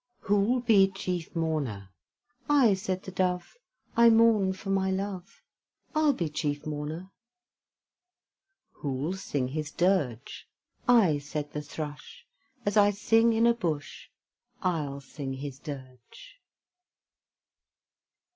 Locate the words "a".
13.45-13.53